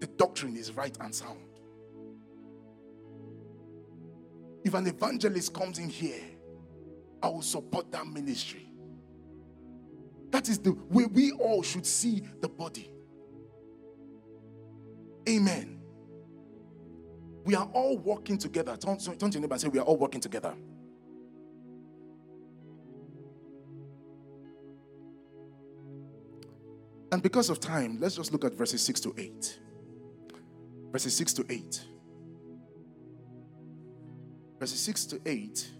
[0.00, 1.38] the doctrine is right and sound.
[4.64, 6.20] If an evangelist comes in here,
[7.22, 8.68] I will support that ministry.
[10.30, 12.90] That is the way we all should see the body.
[15.28, 15.81] Amen.
[17.44, 18.76] We are all working together.
[18.76, 20.54] Turn, turn to your neighbor and say, We are all working together.
[27.10, 29.58] And because of time, let's just look at verses 6 to 8.
[30.92, 31.84] Verses 6 to 8.
[34.58, 35.70] Verses 6 to 8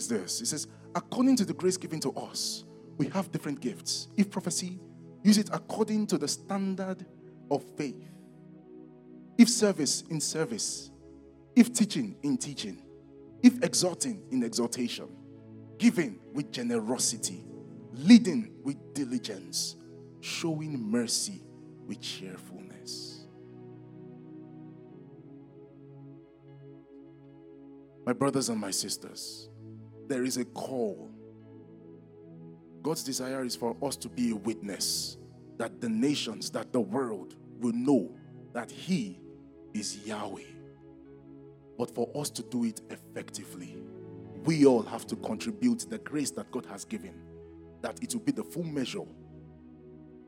[0.00, 0.40] says this.
[0.40, 2.64] It says, according to the grace given to us,
[2.96, 4.08] we have different gifts.
[4.16, 4.78] If prophecy,
[5.22, 7.04] use it according to the standard
[7.50, 8.10] of faith.
[9.38, 10.90] If service, in service.
[11.56, 12.82] If teaching, in teaching.
[13.42, 15.08] If exhorting, in exhortation
[15.80, 17.42] giving with generosity,
[17.94, 19.76] leading with diligence,
[20.20, 21.42] showing mercy
[21.86, 23.24] with cheerfulness.
[28.04, 29.48] My brothers and my sisters,
[30.06, 31.10] there is a call.
[32.82, 35.18] God's desire is for us to be a witness
[35.58, 38.10] that the nations, that the world will know
[38.52, 39.20] that He
[39.74, 40.42] is Yahweh.
[41.78, 43.76] But for us to do it effectively,
[44.44, 47.14] we all have to contribute the grace that God has given,
[47.82, 49.04] that it will be the full measure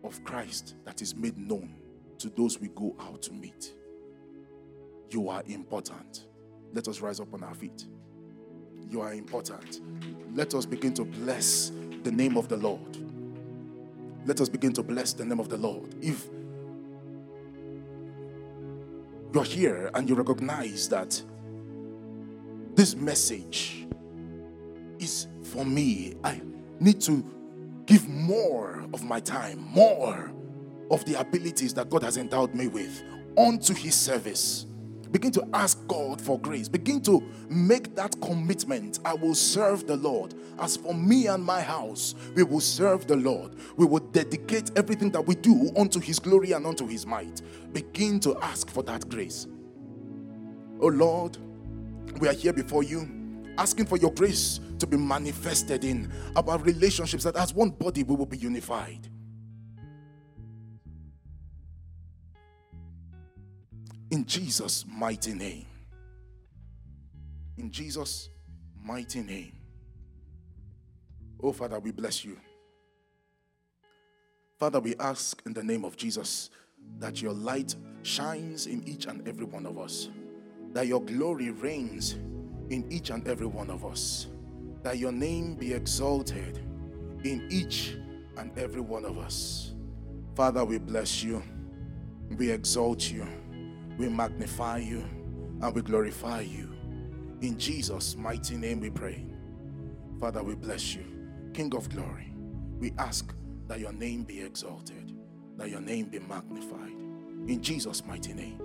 [0.04, 1.74] of Christ that is made known
[2.18, 3.72] to those we go out to meet.
[5.10, 6.26] You are important.
[6.72, 7.86] Let us rise up on our feet.
[8.88, 9.80] You are important.
[10.34, 11.72] Let us begin to bless
[12.04, 12.96] the name of the Lord.
[14.24, 15.94] Let us begin to bless the name of the Lord.
[16.00, 16.28] If
[19.34, 21.20] you're here and you recognize that
[22.74, 23.86] this message
[24.98, 26.14] is for me.
[26.24, 26.40] I
[26.80, 27.24] need to
[27.86, 30.32] give more of my time, more
[30.90, 33.02] of the abilities that God has endowed me with
[33.36, 34.66] onto His service.
[35.12, 36.68] Begin to ask God for grace.
[36.68, 38.98] Begin to make that commitment.
[39.04, 40.34] I will serve the Lord.
[40.58, 43.54] As for me and my house, we will serve the Lord.
[43.76, 47.42] We will dedicate everything that we do unto His glory and unto His might.
[47.74, 49.46] Begin to ask for that grace.
[50.80, 51.36] Oh Lord,
[52.18, 53.06] we are here before you,
[53.58, 58.16] asking for your grace to be manifested in our relationships, that as one body we
[58.16, 59.08] will be unified.
[64.12, 65.66] In Jesus' mighty name.
[67.58, 68.28] In Jesus'
[68.80, 69.52] mighty name.
[71.42, 72.38] Oh, Father, we bless you.
[74.60, 76.50] Father, we ask in the name of Jesus
[77.00, 80.08] that your light shines in each and every one of us,
[80.72, 82.12] that your glory reigns
[82.70, 84.28] in each and every one of us
[84.82, 86.58] that your name be exalted
[87.24, 87.96] in each
[88.36, 89.74] and every one of us.
[90.34, 91.42] Father, we bless you,
[92.36, 93.26] we exalt you,
[93.98, 95.04] we magnify you,
[95.60, 96.72] and we glorify you.
[97.40, 99.24] In Jesus' mighty name we pray.
[100.20, 101.04] Father, we bless you.
[101.54, 102.32] King of glory,
[102.78, 103.34] we ask
[103.68, 105.16] that your name be exalted,
[105.56, 106.92] that your name be magnified.
[107.48, 108.60] In Jesus' mighty name,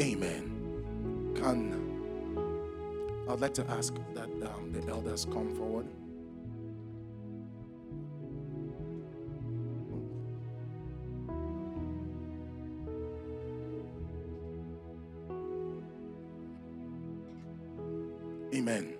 [0.00, 1.32] amen.
[1.36, 1.70] Can
[3.30, 5.86] I'd like to ask that um, the elders come forward.
[18.60, 18.99] Amen.